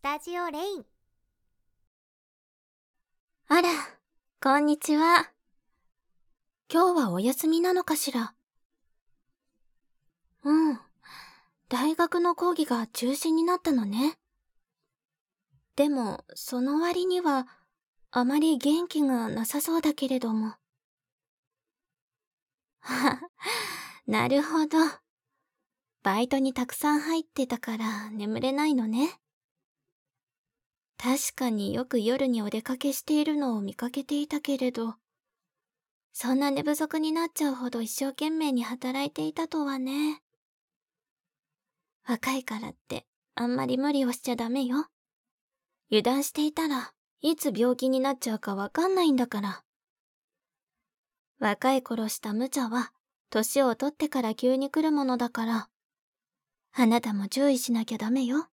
[0.00, 0.84] スタジオレイン
[3.48, 3.68] あら、
[4.42, 5.30] こんにちは。
[6.72, 8.32] 今日はお休みなのかしら？
[10.42, 10.80] うん。
[11.68, 14.16] 大学の講義が中止になったのね。
[15.76, 17.46] でも、その割には、
[18.10, 20.54] あまり元気がなさそうだけれども。
[22.80, 23.20] は
[24.08, 24.78] なるほど。
[26.02, 29.20] バイトにたくさん入ってたから眠れないのね。
[31.02, 34.96] 確かによく夜にお出かけしているのを見かけていたけれど、
[36.12, 40.20] そんな寝不足になっちゃうほど一生懸命に働いていたとはね。
[42.06, 44.88] 若いからってあんまり無理をしちゃダメよ。
[45.90, 49.62] 油断していたらいつ病気になっちゃうかわかんないんだから。
[51.38, 52.92] 若い頃した無茶は
[53.30, 55.68] 年を取ってから急に来るものだから、
[56.74, 58.49] あなたも注意しなきゃダメよ。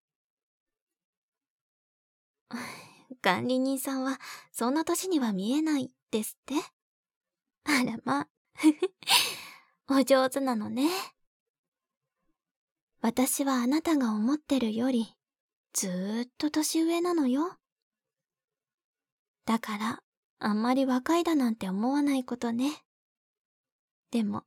[3.23, 4.21] 管理人さんは
[4.53, 6.55] そんな年には見えないですって？
[7.65, 8.29] あらま、
[9.89, 10.91] お上手なのね。
[13.01, 15.15] 私はあなたが思ってるより
[15.75, 17.59] ずーっと年上なのよ。
[19.45, 20.03] だから、
[20.39, 22.85] あんまり若いだなんて思わないことね。
[24.11, 24.45] でも、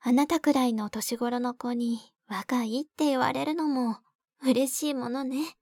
[0.00, 3.98] あなたくらいの年頃の子に若いって言われるのも
[4.42, 5.58] 嬉しいものね。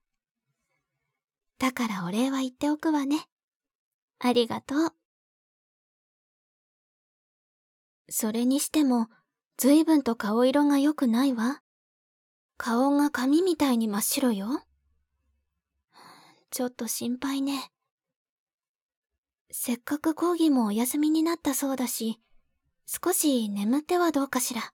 [1.59, 3.27] だからお礼は言っておくわね。
[4.19, 4.93] ありがとう。
[8.09, 9.09] それにしても、
[9.57, 11.61] 随分と顔色が良くないわ。
[12.57, 14.63] 顔が紙みたいに真っ白よ。
[16.49, 17.71] ちょっと心配ね。
[19.51, 22.21] せっかく講義もお休みになったそうだし、
[22.85, 24.73] 少し眠ってはどうかしら。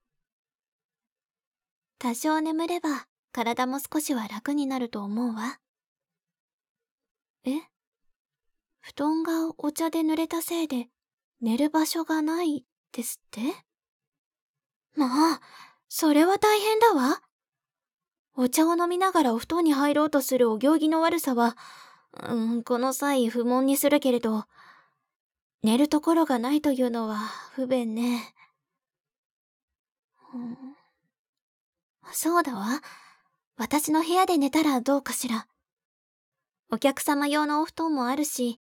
[1.97, 5.59] 多少眠れば体も少しは楽になると思うわ。
[7.45, 7.61] え？
[8.81, 10.89] 布団がお茶で濡れたせいで
[11.41, 13.41] 寝る場所がないですって？
[14.95, 15.41] まあ、
[15.89, 17.21] それは大変だわ。
[18.35, 21.57] お茶を飲みながらお布団に入ろうとするお行儀の悪さは、
[22.13, 24.45] うん、この際不問にするけれど、
[25.63, 27.17] 寝るところがないというのは
[27.53, 28.33] 不便ね。
[30.33, 30.57] うん、
[32.11, 32.81] そうだわ。
[33.57, 35.47] 私の部屋で寝たらどうかしら。
[36.71, 38.59] お客様用のお布団もあるし、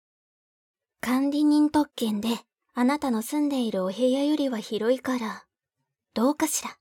[1.00, 2.28] 管理人特権で
[2.74, 5.46] あなたの住んでいるお部屋よりは広いから、
[6.12, 6.76] どうかしら。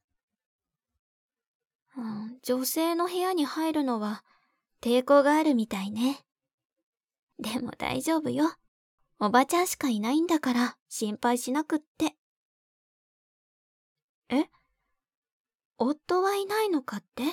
[1.96, 4.24] うん、女性の部屋に入るのは
[4.82, 6.20] 抵抗があるみたいね。
[7.40, 8.52] でも大丈夫よ。
[9.20, 12.16] おばちゃんしかいないんだから心配しなくって。
[14.30, 14.50] え？
[15.78, 17.24] 夫はいないのかって？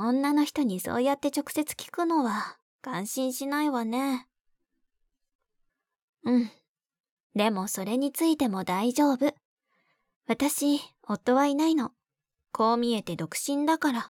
[0.00, 4.26] 女の人にそうやって直接聞くのは感心しないわね。
[6.24, 6.50] うん。
[7.34, 9.34] でもそれについても大丈夫。
[10.26, 11.92] 私、夫はいないの。
[12.52, 14.10] こう見えて独身だから。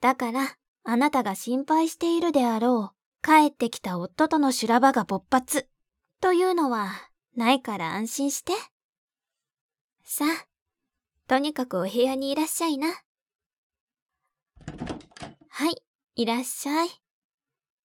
[0.00, 5.68] だから、あなたが心配しているであろう、帰ってきた夫との修羅場が勃発、
[6.20, 6.92] というのは、
[7.36, 8.52] ないから安心して。
[10.04, 10.46] さあ、
[11.28, 12.88] とにかくお部屋にいらっしゃいな。
[15.54, 15.74] はい、
[16.16, 16.88] いらっしゃい。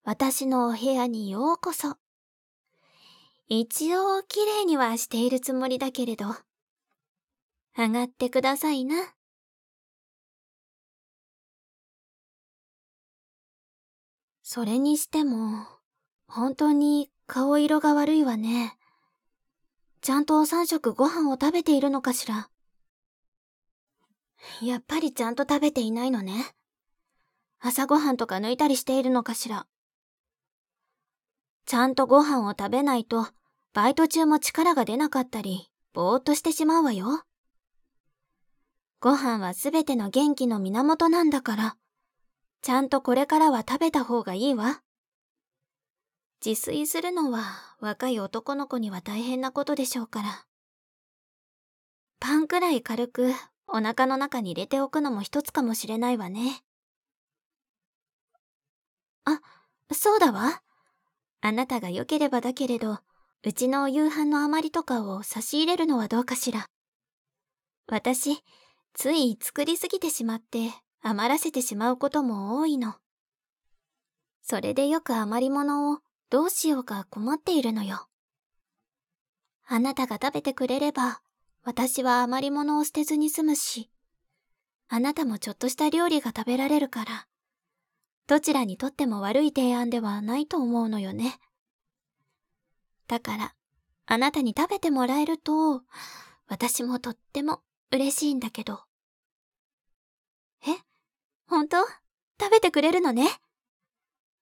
[0.05, 1.97] 私のお部屋にようこそ。
[3.49, 6.27] 一応綺麗にはしているつもりだけれど。
[7.77, 8.95] 上がってくださいな。
[14.43, 15.67] それにしても、
[16.25, 18.77] 本当に顔色が悪いわね。
[19.99, 22.49] ちゃんと3食ご飯を食べているのかしら。
[24.61, 26.56] やっぱりちゃんと食べていないのね。
[27.59, 29.67] 朝ごはんとか抜いたりしているのかしら。
[31.65, 33.27] ちゃんとご飯を食べないと、
[33.73, 37.23] バイト中も力が出なかったり、ぼーっとしてしまうわよ。
[38.99, 41.77] ご飯はすべての元気の源なんだから、
[42.61, 44.81] ちゃんとこれからは食べた方がいいわ。
[46.45, 47.41] 自炊するのは
[47.79, 50.45] 若い男の子には大変なことでしょうから。
[52.19, 53.33] パンくらい軽く
[53.67, 56.63] お腹の中に入れておくのも一つかもしれないわね。
[59.29, 59.41] あ、
[59.93, 60.61] そうだわ。
[61.41, 62.99] あなたが良ければだけれど、
[63.43, 66.67] うちの夕飯の余りとかを差し入れるのはどうかしら。
[67.87, 68.43] 私、
[68.93, 70.71] つい作りすぎてしまって
[71.01, 72.95] 余らせてしまうことも多いの。
[74.41, 78.07] それでよく余り物をどうしようか困っているのよ。
[79.65, 81.21] あなたが食べてくれれば、
[81.63, 83.91] 私は余り物を捨てずに済むし、
[84.87, 87.27] あなたもちょっとした料理が食べられるから、
[88.27, 91.39] どちらにとっても悪い提案ではないと思うのよね。
[93.07, 93.55] だから、
[94.05, 95.81] あなたに食べてもらえると、
[96.47, 98.81] 私もとっても嬉しいんだけど。
[100.65, 100.71] え？
[101.47, 101.77] 本当？
[102.39, 103.29] 食べてくれるのね？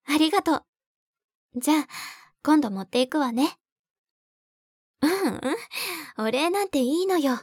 [0.08, 0.66] ありがとう。
[1.56, 1.88] じゃあ、
[2.44, 3.58] 今度持っていくわね。
[5.02, 5.10] うん
[6.18, 6.26] うん。
[6.26, 7.40] お礼なんていいのよ。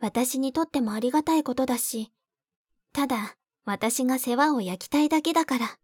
[0.00, 2.12] 私にとってもありがたいことだし。
[2.92, 5.78] ただ、私が世話を焼きたいだけだから。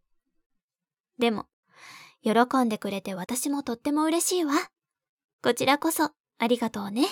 [1.18, 1.46] でも、
[2.22, 4.54] 喜んでくれて私もとっても嬉しいわ。
[5.42, 7.06] こちらこそ、ありがとうね。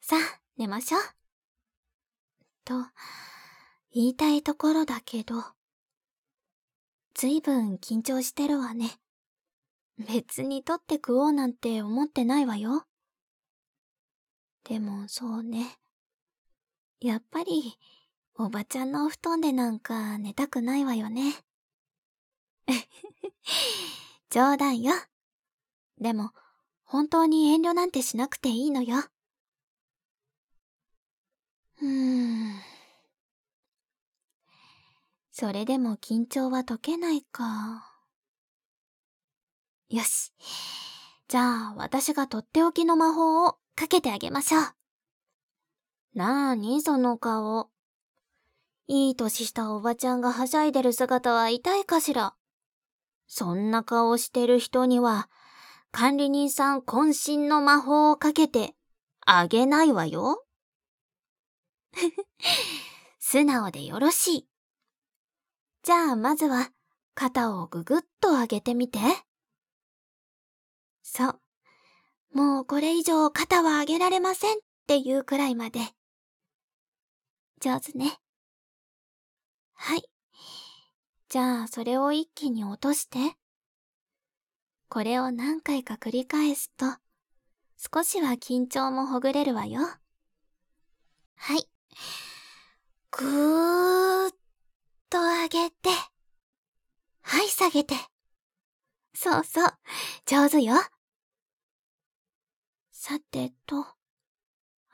[0.00, 1.00] さあ、寝ましょう。
[2.64, 2.74] と、
[3.92, 5.44] 言いたいところだけど、
[7.14, 8.98] ずいぶん緊張してるわね。
[9.98, 12.84] 別に取って食おうなんて思ってないわよ。
[14.64, 15.78] でもそうね。
[17.04, 17.78] やっぱり、
[18.34, 21.34] おばちゃんのお布団でなんか寝たくないわよね。
[24.30, 24.94] 冗談よ。
[26.00, 26.30] でも、
[26.82, 29.04] 本当に遠慮なんてしなくていいのよ。
[31.82, 32.54] うーん。
[35.30, 37.84] それでも緊張は解けないか。
[39.90, 40.32] よし。
[41.28, 44.83] じゃあ、私がとっておきの魔法をかけてあげましょう。
[46.14, 47.70] なーに、その顔。
[48.86, 52.34] いい年したおばちゃんがはしゃいでる姿は痛いかしら。
[53.26, 55.28] そんな顔してる人には、
[55.90, 58.74] 管理人さん渾身の魔法をかけて
[59.24, 60.44] あげないわよ。
[63.18, 64.48] 素直でよろしい。
[65.82, 66.70] じゃあまずは
[67.14, 68.98] 肩をぐぐっと上げてみて。
[71.02, 71.40] そう。
[72.32, 75.80] もうこれ以上肩は上げられませんっていうくらいまで。
[77.60, 78.18] 上手ね。
[79.74, 80.08] はい。
[81.28, 83.36] じゃあ、それを一気に落として。
[84.88, 86.86] これを何回か繰り返すと、
[87.76, 89.80] 少しは緊張もほぐれるわよ。
[91.36, 91.68] はい。
[93.10, 94.36] ぐーっ
[95.10, 95.90] と上げて。
[97.22, 97.94] はい、下げて。
[99.14, 99.72] そうそう、
[100.26, 100.74] 上手よ。
[102.90, 103.93] さてと、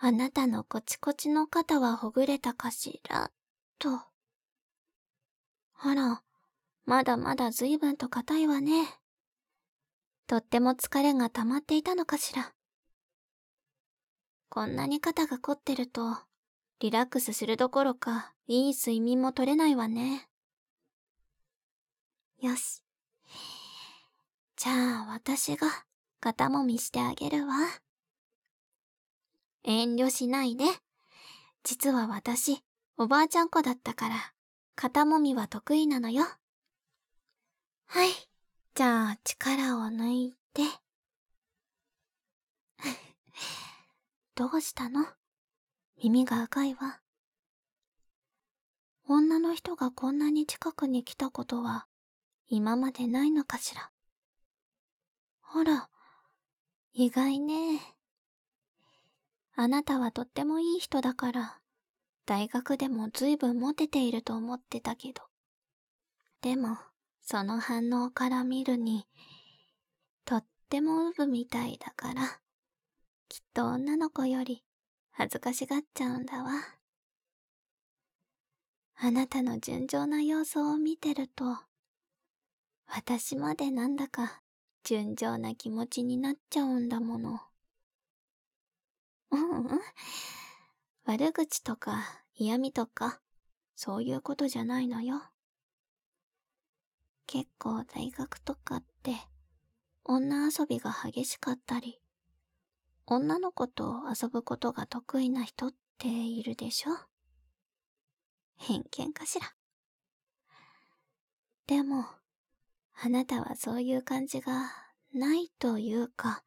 [0.03, 3.31] あなたのコチコチの肩はほぐれたかしら、
[3.79, 3.91] と。
[5.83, 6.23] あら、
[6.87, 8.89] まだまだ随分と硬いわね。
[10.27, 12.55] とっても疲れが溜まっていたのかしら。
[14.49, 16.17] こんなに肩が凝ってると、
[16.79, 20.31] リラックスするどころか、いい睡眠も取れないわね。
[22.41, 22.83] よし。
[24.57, 25.69] じゃあ、私が
[26.21, 27.53] 肩もみしてあげるわ。
[29.65, 30.65] 遠慮しないで。
[31.63, 32.63] 実は私、
[32.97, 34.35] おばあちゃん子だったから、
[34.75, 36.25] 肩もみは得意なのよ。
[37.87, 38.11] はい。
[38.75, 40.63] じゃあ、力を抜いて。
[44.35, 45.07] どうしたの？
[46.03, 47.01] 耳が赤いわ。
[49.07, 51.87] 女の人がこんなに近くに来たことは、
[52.49, 53.91] 今までないのかしら。
[55.41, 55.91] ほら、
[56.93, 57.81] 意外ね。
[59.63, 61.59] あなたはとってもいい人だから、
[62.25, 65.21] 大学でも随分モテていると思ってたけど。
[66.41, 66.79] でも、
[67.21, 69.05] その反応から見るに、
[70.25, 72.23] とってもウブみたいだから、
[73.29, 74.65] きっと女の子より
[75.11, 76.53] 恥ずかしがっちゃうんだわ。
[78.95, 81.45] あなたの純情な様子を見てると、
[82.87, 84.41] 私までなんだか
[84.85, 87.50] 純情な気持ちになっちゃうんだもの。
[89.31, 89.39] うう
[89.77, 89.81] ん。
[91.05, 92.03] 悪口とか
[92.35, 93.21] 嫌味とか、
[93.75, 95.23] そういうことじゃないのよ。
[97.27, 99.15] 結構大学とかって、
[100.05, 102.01] 女遊びが激しかったり、
[103.07, 106.91] 女の子と遊ぶことが得意な人っているでしょ？
[108.57, 109.55] 偏見かしら？
[111.67, 112.05] でも、
[113.03, 114.71] あなたはそういう感じが
[115.15, 116.43] ないというか、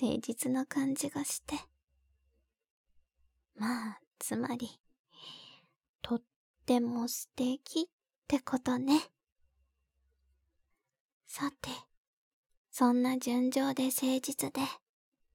[0.00, 1.54] 誠実な感じがして。
[3.54, 4.80] まあ、つまり、
[6.02, 6.22] とっ
[6.66, 7.84] ても素敵っ
[8.26, 9.00] てことね。
[11.26, 11.70] さて、
[12.70, 14.60] そんな純情で誠実で、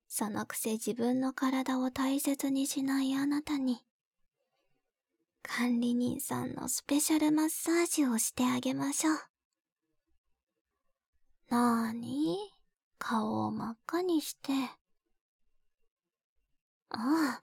[0.10, 3.86] そのくせ自分の体を大切にしないあなたに、
[5.42, 9.18] 管理人さんのスペシャルマッサージをしてあげましょう。
[11.50, 12.59] なーに？
[13.00, 14.52] 顔を真っ赤にして。
[16.90, 17.42] ああ、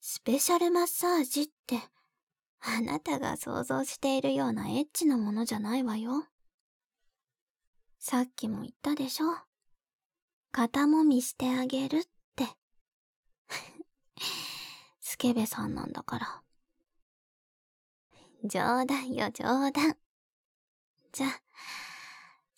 [0.00, 1.78] スペシャルマッサージって、
[2.60, 6.26] あなたが想像しているようなエッチなものじゃないわよ。
[7.98, 9.26] さっきも言ったでしょ。
[10.52, 12.02] 肩もみしてあげるっ
[12.34, 12.46] て。
[15.00, 16.42] スケベさんなんだから。
[18.42, 19.96] 冗談よ、冗談。
[21.12, 21.42] じゃあ、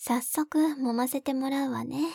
[0.04, 2.08] 早速揉ませてもらうわね。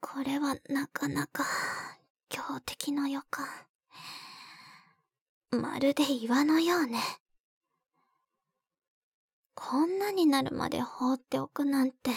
[0.00, 1.44] これはなかなか
[2.30, 3.46] 強敵の予感。
[5.50, 7.02] まるで岩のようね。
[9.54, 12.12] こんなになるまで放っておくなんて。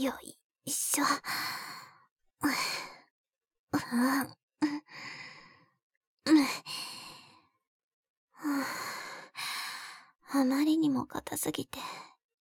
[0.00, 0.12] よ
[0.64, 1.04] いしょ。
[10.30, 11.78] あまりにも硬すぎて、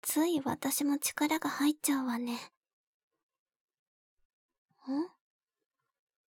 [0.01, 2.33] つい私も力が入っちゃうわね。
[2.33, 2.37] ん？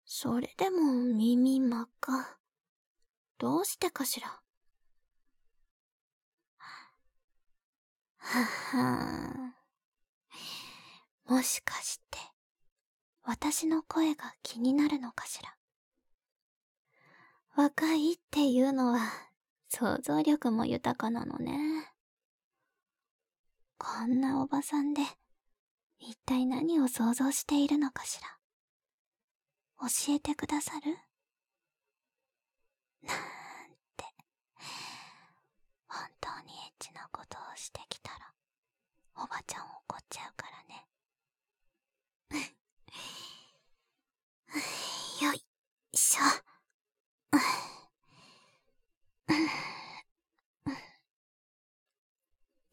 [0.04, 2.38] それでも耳真っ赤。
[3.38, 4.40] どうしてかしら？
[8.18, 9.54] ははん。
[11.26, 12.18] もしかして、
[13.26, 15.57] 私の声が気になるのかしら？
[17.57, 19.00] 若いっていうのは
[19.69, 21.59] 想像力も豊かなのね。
[23.78, 25.02] こんなおばさんで
[25.99, 28.28] 一体何を想像しているのかしら？
[29.81, 30.97] 教えてくださる？
[33.02, 33.16] なん
[33.97, 34.04] て、
[35.88, 38.19] 本当にエッチなことをしてきたら、
[39.16, 40.87] おばちゃん怒っちゃうからね。
[45.23, 45.45] よい
[45.97, 46.23] しょ。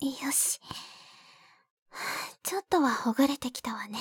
[0.04, 0.60] よし。
[2.44, 4.00] ちょっとはほぐれてきたわね。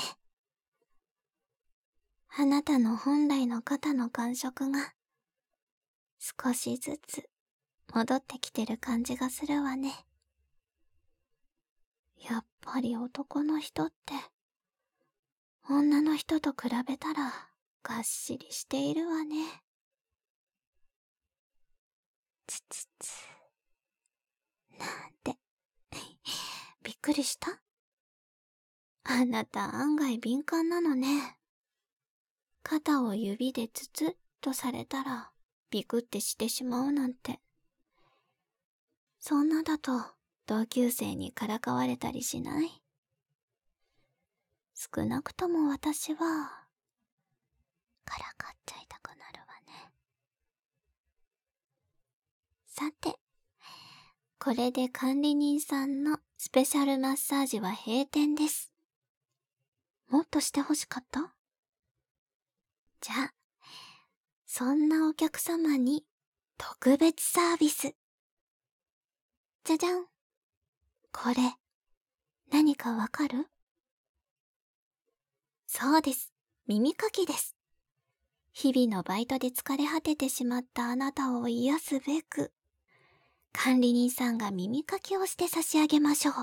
[2.36, 4.94] あなたの本来の肩の感触が
[6.18, 7.28] 少しずつ
[7.92, 10.06] 戻ってきてる感じがするわね。
[12.28, 14.14] やっぱり男の人って
[15.68, 17.32] 女の人と比べたら
[17.82, 19.62] がっしりしているわね。
[22.46, 23.28] つつつ。
[24.78, 25.38] なんて。
[26.82, 27.62] びっくりした？
[29.04, 31.38] あなた案外敏感なのね。
[32.62, 35.32] 肩を指でツツッとされたら
[35.70, 37.40] ビクってしてしまうなんて。
[39.18, 39.92] そんなだと
[40.46, 42.79] 同級生にからかわれたりしない？
[44.82, 46.18] 少なくとも私は、
[48.06, 49.92] からかっちゃいたくなるわね。
[52.64, 53.18] さて、
[54.38, 58.72] これで管理人さんのスペシャルマッサージは閉店です。
[60.08, 61.34] もっとしてほしかった？
[63.02, 63.34] じゃあ、
[64.46, 66.06] そんなお客様に
[66.56, 67.94] 特別サービス。
[69.64, 70.06] じゃじゃん。
[71.12, 71.54] これ、
[72.50, 73.46] 何かわかる？
[75.72, 76.32] そうです。
[76.66, 77.54] 耳かきです。
[78.52, 82.52] 日々のバイトで疲れ果ててしまったあなたを癒すべく、
[83.52, 86.34] 管理人さんが耳かきをして差し上げましょう。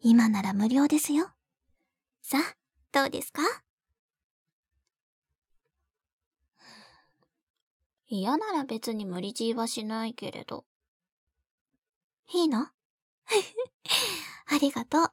[0.00, 1.28] 今なら無料ですよ。
[2.22, 2.56] さあ、
[2.90, 3.42] どうですか？
[8.08, 10.64] 嫌なら別に無理強いはしないけれど。
[12.32, 12.60] いいの？
[12.64, 12.72] あ
[14.58, 15.12] りがとう。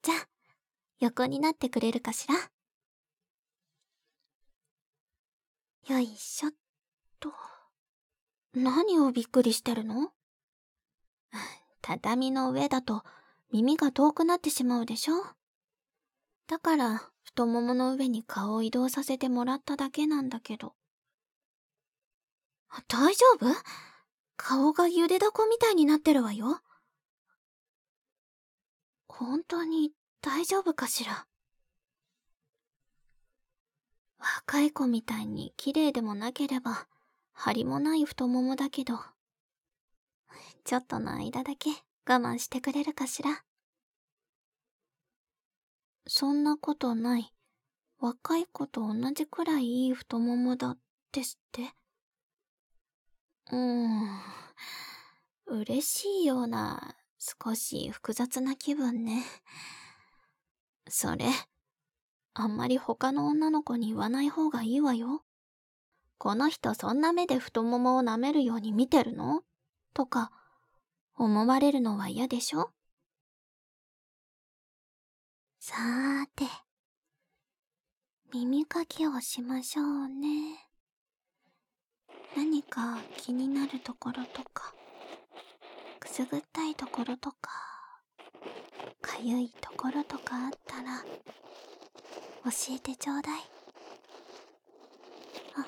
[0.00, 0.28] じゃあ、
[1.00, 2.34] 横になってくれるかしら？
[5.94, 6.52] よいしょっ
[7.20, 7.32] と。
[8.52, 10.12] 何をびっくりしてるの？
[11.82, 13.04] 畳の上だと
[13.52, 15.24] 耳が遠くなってしまうでしょ？
[16.48, 20.74] だから太ももの上に顔を移動させてもらっただけなんだけど。
[22.88, 23.46] 大丈夫？
[24.36, 26.60] 顔がゆでだこみたいになってるわよ。
[29.06, 31.26] 本当に大丈夫かしら？
[34.18, 36.86] 若い子みたいに綺麗でもなければ、
[37.32, 38.98] 張りもない太ももだけど、
[40.64, 41.70] ちょっとの間だけ
[42.06, 43.44] 我慢してくれるかしら？
[46.08, 47.32] そんなことない。
[48.00, 50.76] 若い子と同じくらいいい太ももだ
[51.12, 51.62] ですって
[53.50, 54.20] うーん。
[55.46, 59.24] 嬉しいような、少し複雑な気分ね。
[60.88, 61.26] それ、
[62.34, 65.22] あんまり他の女の子に言わない方がいいわよ。
[66.18, 69.42] この人そんな目で太ももを舐めるように見てるの？
[69.94, 70.32] とか、
[71.16, 72.70] 思われるのは嫌でしょ？
[75.60, 76.44] さーて、
[78.32, 80.68] 耳かきをしましょうね。
[82.36, 84.74] 何か気になるところとか、
[86.00, 87.50] くすぐったいところとか、
[89.00, 91.02] かゆいところとかあったら、
[92.44, 93.40] 教えてちょうだい。
[95.56, 95.66] あ、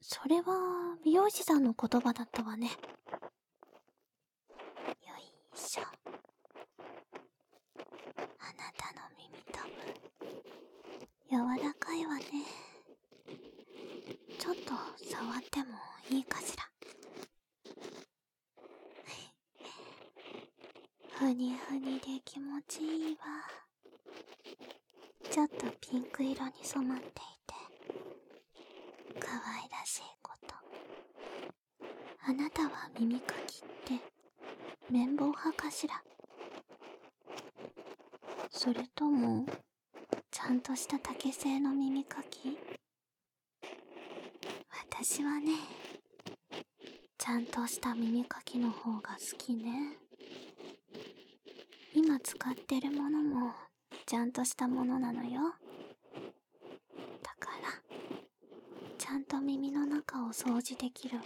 [0.00, 2.66] それは美容師さんの言葉だったわね。
[2.66, 2.72] よ
[5.16, 5.82] いしょ。
[5.82, 5.86] あ
[8.56, 9.70] なたの耳たぶ
[11.30, 12.24] 柔らかいわね。
[14.38, 14.72] ちょっと
[15.04, 15.66] 触っても
[16.10, 16.64] いいかしら。
[21.18, 23.26] ふにふにで気持ちいいわ。
[25.28, 27.18] ちょっとピンク色に染まっていて、
[29.18, 30.54] 可愛らしいこと。
[32.24, 34.00] あなたは耳かきって
[34.92, 36.00] 綿棒派かしら？
[38.48, 39.44] それとも、
[40.30, 42.56] ちゃんとした竹製の耳かき？
[44.88, 45.54] 私はね、
[47.18, 49.98] ちゃんとした耳かきの方が好きね。
[52.18, 53.52] 今使ってるものも
[54.04, 55.40] ちゃんとしたものなのよ。
[57.22, 57.68] だから、
[58.98, 61.24] ちゃんと耳の中を掃除できるわ。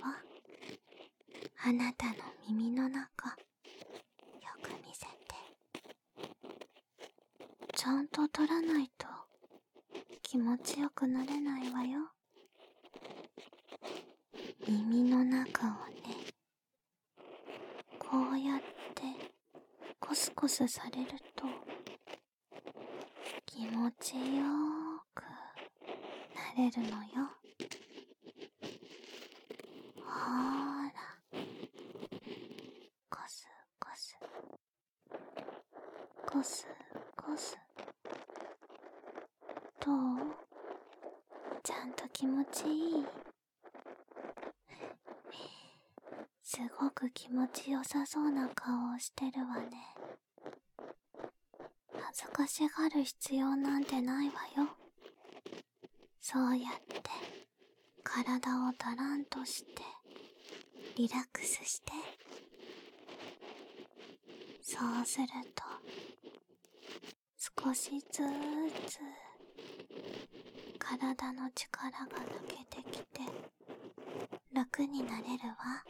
[1.64, 2.12] あなたの
[2.46, 3.36] 耳の中、よ
[4.62, 5.12] く見せて。
[7.74, 9.06] ちゃんと取らないと
[10.22, 12.00] 気持ちよくなれないわよ。
[14.68, 15.72] 耳の中をね、
[17.98, 18.60] こうやっ
[18.94, 19.32] て
[20.34, 21.46] コスされると
[23.46, 24.22] 気持ちよー
[25.14, 25.22] く
[26.34, 27.10] なれるのよ。
[30.04, 30.94] ほーら、
[33.08, 33.48] コス
[33.80, 34.14] コス、
[36.26, 36.66] コス
[37.16, 37.56] コス。
[39.80, 39.94] どう？
[41.62, 43.06] ちゃんと気持ちいい？
[46.44, 49.91] すごく気持ちよさそうな顔をしてるわね。
[52.14, 54.68] 恥ずかしがる必要なんてないわよ。
[56.20, 57.00] そうやって
[58.04, 59.82] 体をだらんとして
[60.94, 61.92] リラックスして。
[64.60, 65.64] そうすると
[67.64, 68.22] 少しず
[68.86, 68.98] つ
[70.78, 73.20] 体の力が抜けてきて
[74.52, 75.82] 楽になれるわ。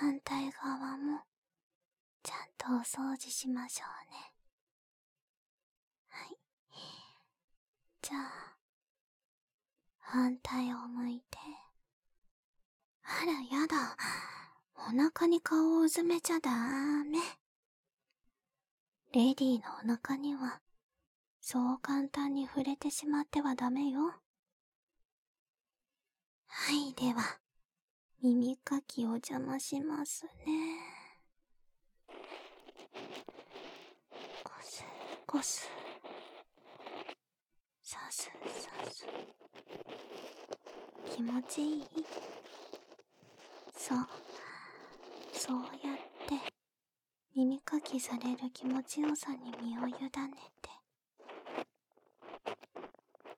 [0.00, 1.22] 反対側も、
[2.22, 4.32] ちゃんとお掃除しましょうね。
[6.08, 6.38] はい。
[8.00, 8.56] じゃあ、
[9.98, 11.38] 反対を向いて。
[13.02, 13.96] あら、やだ。
[14.76, 16.48] お腹に顔をうずめちゃダ
[17.02, 17.18] メ。
[19.12, 20.60] レディーのお腹には、
[21.40, 24.14] そう簡単に触れてしまってはダメよ。
[26.46, 27.40] はい、では。
[28.20, 30.32] 耳かきお邪魔しますね。
[34.42, 34.84] こす、
[35.24, 35.70] こす。
[37.80, 38.30] さす、さ
[38.90, 39.06] す。
[41.14, 41.84] 気持ちいい
[43.76, 43.98] そう。
[45.32, 46.52] そうやって、
[47.36, 50.70] 耳かきされる気持ちよさに身を委ねて。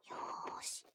[0.09, 0.89] よーし。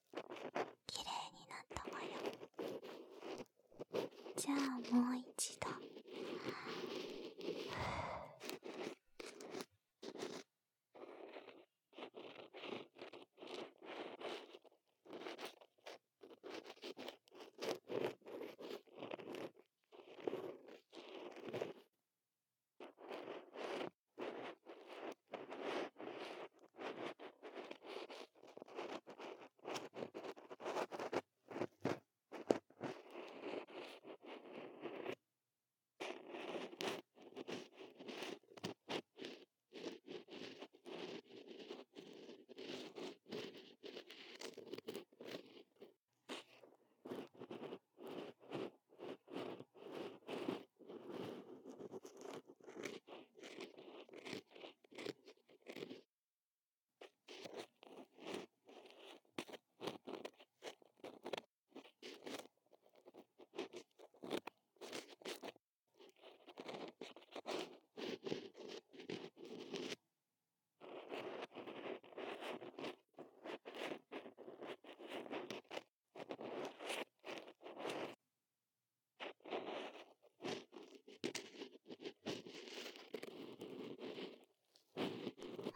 [4.46, 5.55] じゃあもう一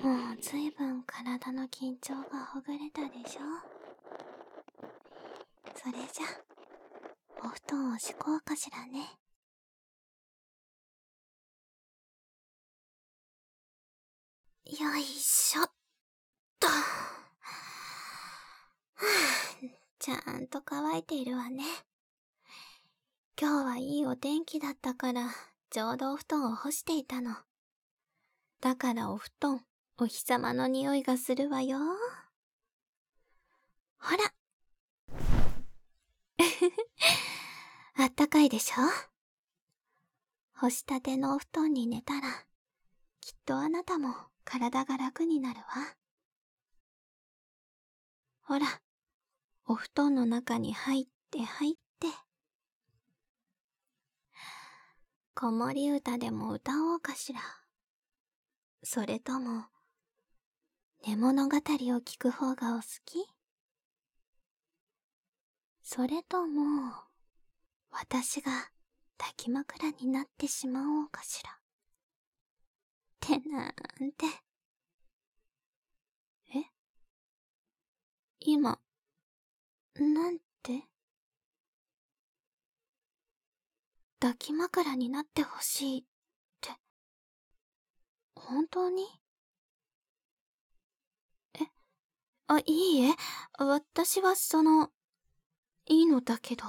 [0.03, 3.41] もうずいぶん体の緊張がほぐれたでしょ？
[5.77, 6.27] それじゃ
[7.45, 9.11] お布団を敷こうかしらね
[14.65, 15.71] よいしょっ
[16.59, 16.69] と。
[19.99, 21.65] ちゃんと乾いているわね。
[23.39, 25.29] 今日はいいお天気だったから、
[25.71, 27.37] ちょうどお布団を干していたの。
[28.61, 29.61] だからお布団、
[30.03, 31.77] お日様の匂いがするわよ。
[33.99, 34.33] ほら。
[38.03, 38.77] あったかいでしょ？
[40.55, 42.47] 干したてのお布団に寝たら、
[43.21, 45.67] きっとあなたも体が楽になるわ。
[48.41, 48.81] ほら、
[49.67, 52.07] お布団の中に入って入って。
[55.35, 57.41] 子守歌でも歌おうかしら。
[58.83, 59.67] それとも、
[61.07, 63.25] 寝物語を聞く方がお好き？
[65.83, 66.93] それとも、
[67.91, 68.53] 私が
[69.17, 71.51] 抱き枕になってしまおうかしら？
[71.53, 71.55] っ
[73.21, 73.73] てなん
[74.13, 74.27] て。
[76.55, 76.65] え？
[78.41, 78.79] 今、
[79.99, 80.85] なんて？
[84.21, 86.05] 抱き枕になってほしいっ
[86.61, 86.71] て、
[88.35, 89.07] 本当に
[91.55, 91.61] え、
[92.53, 93.15] あ、いいえ、
[93.59, 94.91] 私はその、
[95.87, 96.65] いいのだけど、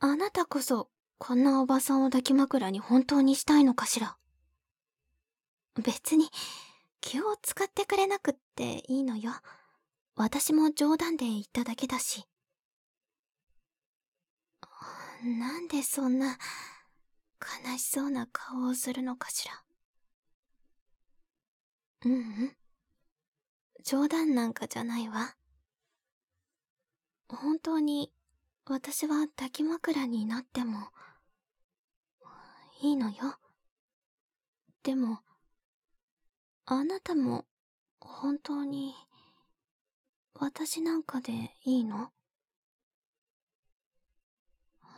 [0.00, 4.16] あなたこそ、こんなおばさんを抱き枕に本当にしたいのかしら
[5.80, 6.30] 別に、
[7.00, 9.30] 気を使ってくれなくっていいのよ。
[10.16, 12.26] 私も冗談で言っただけだし。
[15.22, 16.38] なんでそんな、
[17.64, 19.62] 悲しそうな顔をするのかしら。
[22.04, 22.61] ううん。
[23.84, 25.36] 冗談なんかじゃないわ。
[27.28, 28.12] 本当に、
[28.66, 30.90] 私は抱き枕になっても、
[32.80, 33.38] いいのよ。
[34.82, 35.20] でも、
[36.64, 37.46] あなたも、
[38.00, 38.94] 本当に、
[40.34, 42.12] 私なんかでいいの？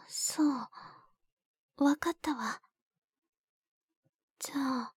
[0.07, 0.47] そう。
[1.85, 2.61] わかったわ。
[4.39, 4.95] じゃあ、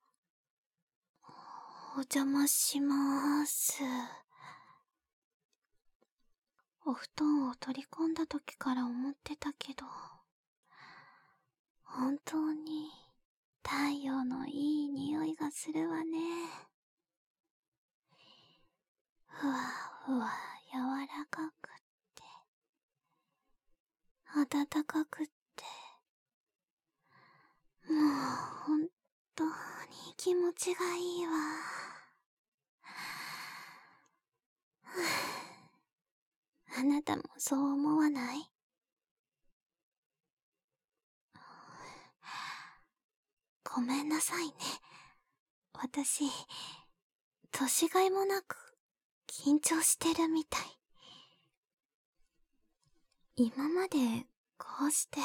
[1.96, 3.27] お邪魔しまーす。
[6.90, 9.84] お布団を取り込んだ時から思ってたけど、
[11.84, 12.90] 本当に
[13.62, 16.18] 太陽のいい匂いがするわね。
[19.28, 19.54] ふわ
[20.06, 20.32] ふわ
[20.72, 20.78] 柔
[21.14, 21.74] らかくっ
[22.16, 22.24] て、
[24.56, 25.66] 暖かくって、
[27.92, 27.96] もう
[28.66, 28.88] 本
[29.36, 29.52] 当に
[30.16, 31.34] 気持ちがいいわ。
[36.80, 38.52] あなたもそう思わない？
[43.64, 44.54] ごめんなさいね。
[45.74, 46.26] 私、
[47.52, 48.76] 年がいもなく、
[49.28, 50.62] 緊張してるみたい。
[53.38, 53.98] 今まで、
[54.60, 55.20] こうして、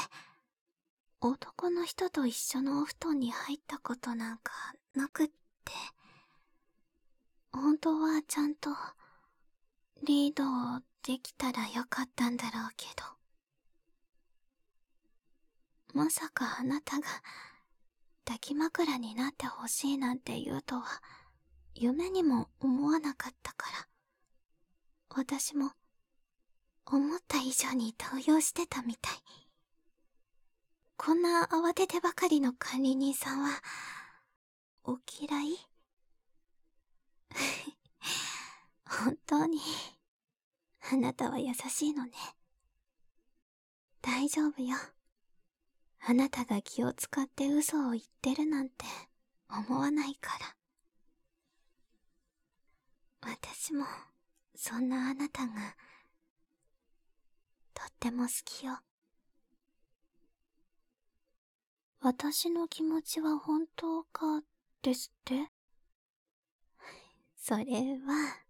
[1.21, 4.53] 男の人と一緒のお布団に入ったことなんか
[4.95, 5.33] なくって、
[7.51, 8.71] 本当はちゃんと、
[10.03, 10.43] リード
[11.03, 13.03] できたらよかったんだろうけど。
[15.93, 17.03] まさかあなたが、
[18.25, 21.01] 抱き枕になってほしいなんて言うとは、
[21.75, 23.87] 夢にも思わなかったから。
[25.09, 25.71] 私も、
[26.85, 29.13] 思った以上に動揺してたみたい。
[30.95, 33.61] こんな慌ててばかりの管理人さんは、
[34.85, 35.57] お嫌い？
[38.87, 39.59] 本当に、
[40.91, 42.11] あなたは優しいのね。
[44.01, 44.75] 大丈夫よ。
[46.05, 48.85] あなたが気を使って嘘を言ってるなんて
[49.49, 50.55] 思わないから。
[53.21, 53.85] 私も、
[54.55, 55.75] そんなあなたが、
[57.73, 58.79] とっても好きよ。
[62.01, 64.43] 私の気持ちは本当か、
[64.81, 65.49] ですって？
[67.37, 67.63] それ
[67.99, 68.43] は、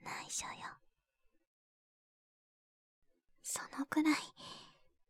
[0.00, 0.78] 内緒よ。
[3.42, 4.16] そのくらい、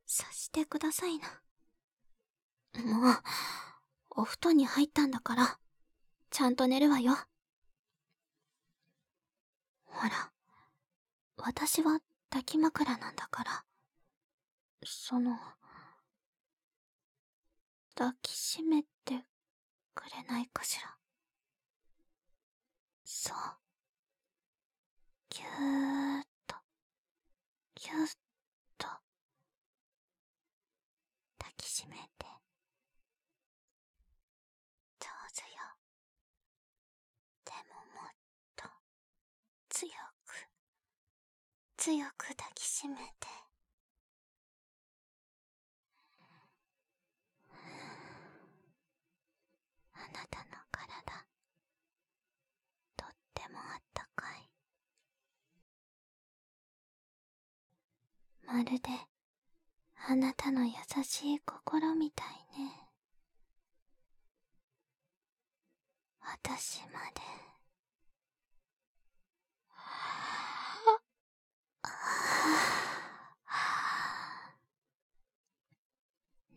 [0.07, 1.43] さしてくださいな。
[2.85, 3.23] もう、
[4.11, 5.59] お布団に入ったんだから、
[6.31, 7.17] ちゃんと寝るわよ。
[9.85, 10.33] ほら、
[11.37, 12.01] 私は
[12.31, 13.65] 抱き枕なんだから、
[14.85, 15.39] その、
[17.95, 19.25] 抱きしめて
[19.95, 20.97] くれないかしら。
[23.05, 23.37] そう。
[25.31, 26.57] ぎゅーっと、
[27.75, 28.11] ぎゅーっ
[28.79, 28.87] と、
[31.39, 32.25] 抱きしめて。
[34.99, 35.77] 上手よ。
[37.45, 38.13] でももっ
[38.57, 38.65] と、
[39.69, 39.91] 強
[40.25, 40.49] く、
[41.77, 43.27] 強く抱きしめて。
[49.93, 51.27] あなたの体、
[52.97, 54.51] とってもあったかい。
[58.47, 59.16] まるで、
[60.09, 62.29] あなたの優しい心みたい
[62.63, 62.71] ね。
[66.21, 67.21] 私まで。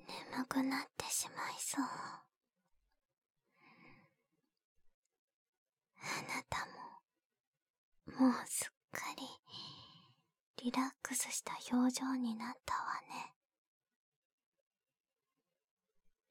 [0.08, 1.86] 眠くなってしまいそう。
[1.86, 1.88] あ
[6.22, 6.68] なた
[8.16, 9.24] も、もうすっかり、
[10.64, 13.39] リラックスした表情になったわね。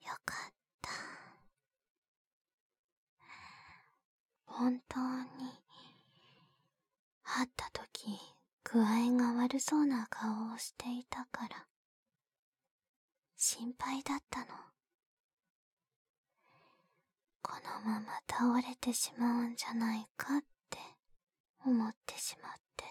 [0.09, 0.91] よかった。
[4.47, 5.53] 本当に、
[7.25, 8.19] 会った時、
[8.65, 11.67] 具合が悪そうな顔をしていたから、
[13.37, 14.47] 心配だったの。
[17.43, 17.53] こ
[17.85, 20.41] のまま倒れてしまうんじゃないかっ
[20.71, 20.79] て
[21.67, 22.85] 思ってしまって。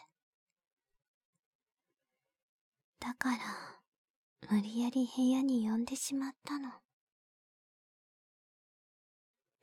[2.99, 3.37] だから、
[4.49, 6.69] 無理やり部屋に呼んでしまったの。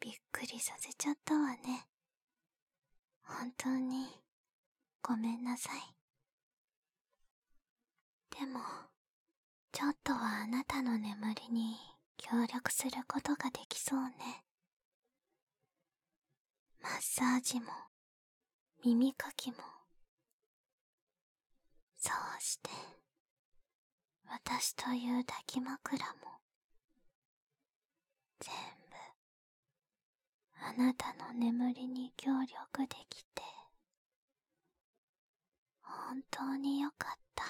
[0.04, 1.88] びっくりさせちゃったわね。
[3.22, 4.06] 本当に、
[5.00, 5.80] ごめんなさい。
[8.38, 8.60] でも、
[9.72, 11.78] ちょっとはあなたの眠りに
[12.18, 14.44] 協力することができそうね。
[16.82, 17.68] マッサージも、
[18.84, 19.56] 耳かきも、
[21.96, 22.68] そうして、
[24.28, 26.40] 私という抱き枕も、
[28.40, 28.73] 全部、
[30.66, 33.42] あなたの眠りに協力できて、
[35.82, 37.44] 本当によかった。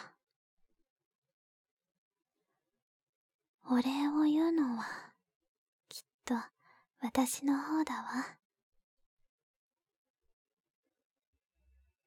[3.70, 4.85] お礼を言うのは、
[5.88, 6.35] きっと
[7.00, 8.37] 私の方だわ。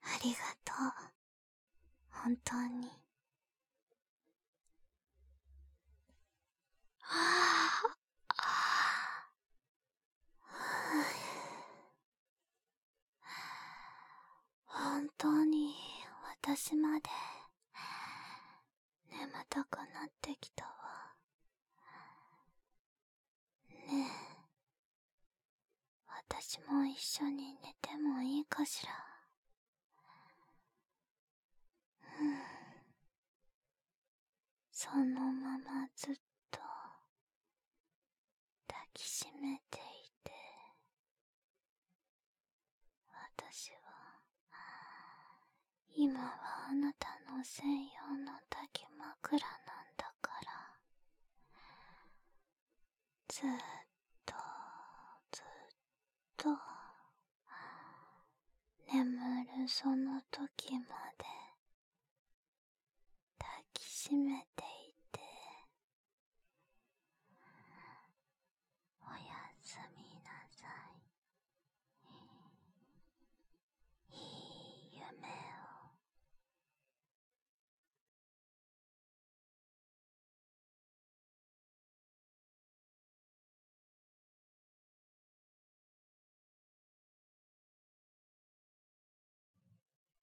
[0.01, 1.17] ありがとう。
[2.09, 2.87] 本当に。
[7.01, 7.96] あ、あ
[14.89, 15.75] 本当に
[16.45, 17.09] 私まで
[19.11, 20.71] 眠たくなってきたわ。
[23.69, 24.05] ねえ、
[26.31, 28.93] 私も一緒に寝てもいいかしら。
[32.21, 32.37] うん
[34.71, 36.15] そのままずっ
[36.49, 36.59] と
[38.67, 39.81] 抱きしめてい
[40.23, 40.31] て
[43.11, 43.87] 私は
[45.99, 46.29] 今は
[46.69, 49.49] あなたの専用の抱き枕なん
[49.97, 50.77] だから。
[53.29, 53.49] ずっ
[54.25, 54.33] と
[55.31, 55.45] ずっ
[56.37, 56.49] と
[58.93, 59.11] 眠
[59.59, 60.85] るその時ま
[61.17, 61.25] で
[63.39, 65.19] 抱きしめていて
[69.01, 69.19] おや
[69.63, 70.65] すみなさ
[74.11, 75.87] いいい夢を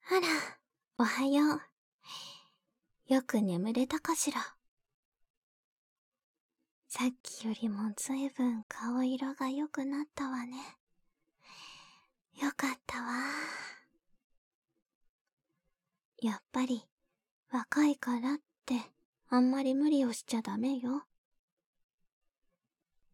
[0.07, 0.27] あら、
[0.99, 3.13] おはよう。
[3.13, 4.39] よく眠れたかしら？
[6.87, 10.57] さっきよりもずいぶん顔色が良くなったわね。
[12.39, 13.13] よかったわ。
[16.21, 16.83] やっぱり
[17.51, 18.37] 若いからっ
[18.67, 18.75] て
[19.29, 21.03] あんまり無理をしちゃダメよ。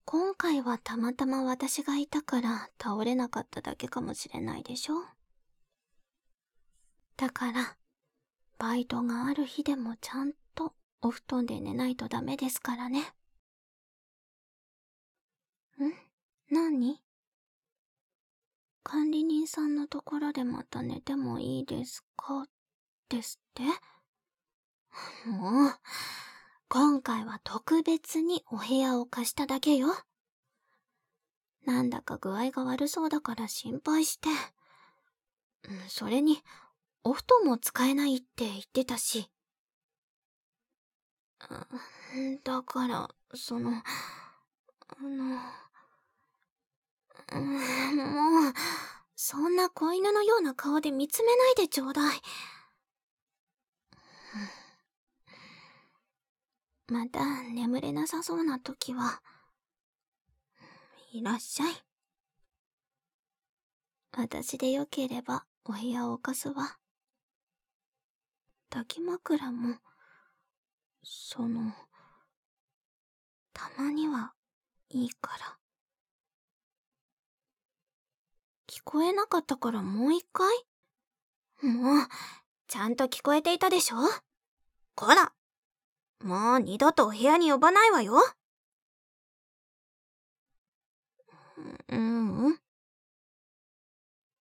[0.03, 4.95] 今回はたまたま私がいたから倒れなかっただけかもしれないでしょ？
[7.21, 7.77] だから
[8.57, 13.13] バイトがある日でもちゃんとお布団で寝ないとダメですからね。
[15.79, 15.93] ん？
[16.49, 16.99] 何？
[18.81, 22.47] 管理人さんのところでまた寝てもいいですか？
[23.07, 23.65] ですって？
[25.29, 25.73] もう、
[26.69, 29.89] 今回は特別にお部屋を貸しただけよ。
[31.67, 34.29] なんだか具合が悪そうだから心配して、
[35.87, 36.41] それに、
[37.03, 39.29] お布団も使えないって言ってたし。
[42.43, 43.71] だから、その、
[44.89, 45.25] あの、
[48.05, 48.53] もう、
[49.15, 52.21] そんな子犬のような顔で見つめないでちょうだい。
[56.87, 59.21] また眠れなさそうな時は、
[61.13, 61.73] いらっしゃい。
[64.13, 66.80] 私でよければお部屋を貸すわ。
[68.71, 69.75] 抱き枕も、
[71.03, 71.73] その、
[73.51, 74.33] たまには
[74.89, 75.57] いいから。
[78.67, 80.47] 聞こえなかったからもう一回？
[81.61, 82.07] もう、
[82.67, 83.97] ちゃんと聞こえていたでしょ？
[84.95, 85.33] こら！
[86.23, 88.21] もう二度とお部屋に呼ばないわよ。
[91.89, 92.59] う、うん、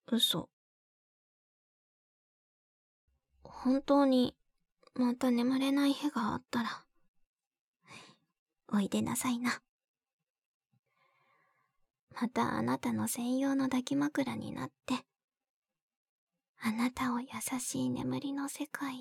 [0.07, 0.50] 嘘。
[3.63, 4.35] 本当に、
[4.95, 6.83] また眠れない日があったら、
[8.73, 9.61] おいでなさいな。
[12.19, 15.05] またあなたの専用の抱き枕になって、
[16.59, 17.27] あなたを優
[17.59, 18.97] しい眠りの世界へ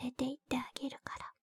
[0.00, 1.35] 連れて行ってあげるから。